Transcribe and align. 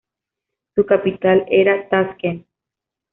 Su 0.73 0.83
capital 0.87 1.45
era 1.47 1.87
Taskent. 1.87 2.47